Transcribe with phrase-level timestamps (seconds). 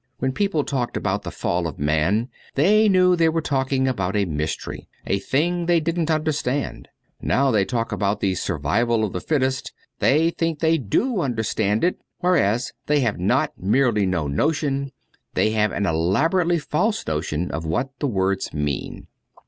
[0.17, 4.25] When people talked about the Fall of Man, they knew they were talking about a
[4.25, 6.87] mystery, a thing they didn't understand.
[7.21, 11.99] Now they talk about the survival of the fittest: they think they do understand it,
[12.17, 14.91] whereas they have not merely no notion,
[15.35, 19.05] they have an elaborately false notion of what the words mean.